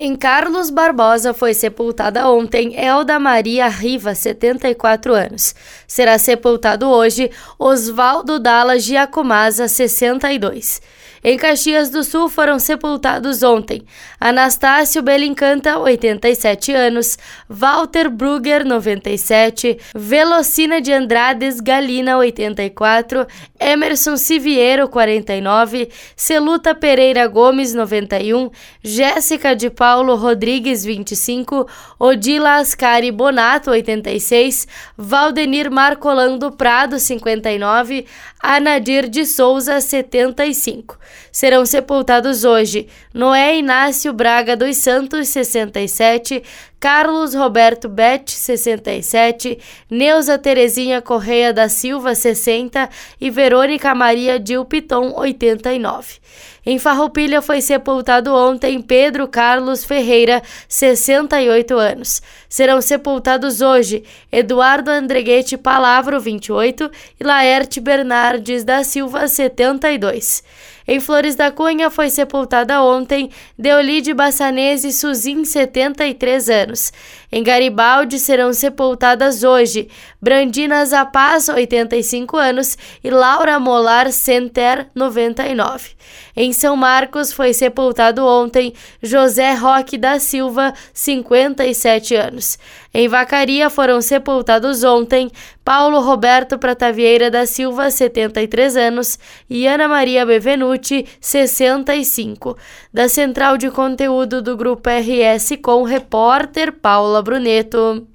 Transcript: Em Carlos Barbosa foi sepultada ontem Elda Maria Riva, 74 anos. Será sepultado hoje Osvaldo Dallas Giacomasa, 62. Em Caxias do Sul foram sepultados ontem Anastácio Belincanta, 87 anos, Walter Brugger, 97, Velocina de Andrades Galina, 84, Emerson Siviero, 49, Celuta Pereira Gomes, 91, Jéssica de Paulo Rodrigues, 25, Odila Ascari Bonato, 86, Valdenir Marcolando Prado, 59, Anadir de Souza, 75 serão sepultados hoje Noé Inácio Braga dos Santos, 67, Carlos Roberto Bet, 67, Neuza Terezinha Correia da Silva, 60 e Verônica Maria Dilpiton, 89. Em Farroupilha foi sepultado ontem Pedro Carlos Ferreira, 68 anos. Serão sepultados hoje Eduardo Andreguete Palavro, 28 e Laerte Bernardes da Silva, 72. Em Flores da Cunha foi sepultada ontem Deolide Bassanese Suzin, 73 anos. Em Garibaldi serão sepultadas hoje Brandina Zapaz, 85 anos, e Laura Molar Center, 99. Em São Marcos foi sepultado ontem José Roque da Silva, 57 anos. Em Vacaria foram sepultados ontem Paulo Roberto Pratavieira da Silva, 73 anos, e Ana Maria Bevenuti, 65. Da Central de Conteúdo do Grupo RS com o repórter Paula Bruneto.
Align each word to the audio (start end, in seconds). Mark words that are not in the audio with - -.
Em 0.00 0.14
Carlos 0.14 0.70
Barbosa 0.70 1.34
foi 1.34 1.52
sepultada 1.52 2.30
ontem 2.30 2.72
Elda 2.76 3.18
Maria 3.18 3.66
Riva, 3.66 4.14
74 4.14 5.12
anos. 5.12 5.56
Será 5.88 6.16
sepultado 6.20 6.88
hoje 6.88 7.32
Osvaldo 7.58 8.38
Dallas 8.38 8.84
Giacomasa, 8.84 9.66
62. 9.66 10.80
Em 11.24 11.36
Caxias 11.36 11.90
do 11.90 12.04
Sul 12.04 12.28
foram 12.28 12.60
sepultados 12.60 13.42
ontem 13.42 13.82
Anastácio 14.20 15.02
Belincanta, 15.02 15.76
87 15.76 16.72
anos, 16.72 17.18
Walter 17.48 18.08
Brugger, 18.08 18.64
97, 18.64 19.78
Velocina 19.96 20.80
de 20.80 20.92
Andrades 20.92 21.60
Galina, 21.60 22.16
84, 22.18 23.26
Emerson 23.58 24.16
Siviero, 24.16 24.88
49, 24.88 25.88
Celuta 26.14 26.72
Pereira 26.72 27.26
Gomes, 27.26 27.74
91, 27.74 28.48
Jéssica 28.80 29.56
de 29.56 29.68
Paulo 29.70 29.87
Rodrigues, 30.16 30.84
25, 30.84 31.66
Odila 31.98 32.56
Ascari 32.56 33.10
Bonato, 33.10 33.70
86, 33.70 34.68
Valdenir 34.96 35.70
Marcolando 35.70 36.52
Prado, 36.52 36.98
59, 36.98 38.06
Anadir 38.40 39.08
de 39.08 39.24
Souza, 39.24 39.80
75 39.80 40.98
serão 41.38 41.64
sepultados 41.64 42.44
hoje 42.44 42.88
Noé 43.12 43.58
Inácio 43.58 44.12
Braga 44.12 44.56
dos 44.56 44.76
Santos, 44.76 45.28
67, 45.28 46.42
Carlos 46.80 47.34
Roberto 47.34 47.88
Bet, 47.88 48.32
67, 48.32 49.58
Neuza 49.90 50.38
Terezinha 50.38 51.02
Correia 51.02 51.52
da 51.52 51.68
Silva, 51.68 52.14
60 52.14 52.88
e 53.20 53.30
Verônica 53.30 53.94
Maria 53.94 54.38
Dilpiton, 54.38 55.12
89. 55.16 56.18
Em 56.66 56.78
Farroupilha 56.78 57.40
foi 57.40 57.60
sepultado 57.60 58.34
ontem 58.34 58.82
Pedro 58.82 59.26
Carlos 59.26 59.77
Ferreira, 59.84 60.42
68 60.68 61.76
anos. 61.76 62.22
Serão 62.48 62.80
sepultados 62.80 63.60
hoje 63.60 64.04
Eduardo 64.30 64.90
Andreguete 64.90 65.56
Palavro, 65.56 66.20
28 66.20 66.90
e 67.20 67.24
Laerte 67.24 67.80
Bernardes 67.80 68.64
da 68.64 68.82
Silva, 68.84 69.28
72. 69.28 70.42
Em 70.90 71.00
Flores 71.00 71.34
da 71.34 71.50
Cunha 71.50 71.90
foi 71.90 72.08
sepultada 72.08 72.82
ontem 72.82 73.28
Deolide 73.58 74.14
Bassanese 74.14 74.90
Suzin, 74.90 75.44
73 75.44 76.48
anos. 76.48 76.90
Em 77.30 77.42
Garibaldi 77.42 78.18
serão 78.18 78.54
sepultadas 78.54 79.42
hoje 79.42 79.86
Brandina 80.20 80.82
Zapaz, 80.86 81.50
85 81.50 82.38
anos, 82.38 82.78
e 83.04 83.10
Laura 83.10 83.60
Molar 83.60 84.10
Center, 84.10 84.86
99. 84.94 85.90
Em 86.34 86.54
São 86.54 86.74
Marcos 86.74 87.32
foi 87.34 87.52
sepultado 87.52 88.24
ontem 88.24 88.72
José 89.02 89.52
Roque 89.52 89.98
da 89.98 90.18
Silva, 90.18 90.72
57 90.94 92.14
anos. 92.14 92.58
Em 92.94 93.06
Vacaria 93.06 93.68
foram 93.68 94.00
sepultados 94.00 94.82
ontem 94.82 95.30
Paulo 95.62 96.00
Roberto 96.00 96.58
Pratavieira 96.58 97.30
da 97.30 97.44
Silva, 97.44 97.90
73 97.90 98.76
anos, 98.76 99.18
e 99.50 99.66
Ana 99.66 99.86
Maria 99.86 100.24
Bevenuti, 100.24 100.77
65. 101.20 102.56
Da 102.92 103.08
Central 103.08 103.58
de 103.58 103.70
Conteúdo 103.70 104.40
do 104.40 104.56
Grupo 104.56 104.88
RS 104.88 105.58
com 105.62 105.82
o 105.82 105.84
repórter 105.84 106.72
Paula 106.72 107.20
Bruneto. 107.22 108.06